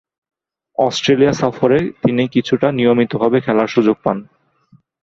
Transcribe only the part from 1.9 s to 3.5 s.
তিনি কিছুটা নিয়মিতভাবে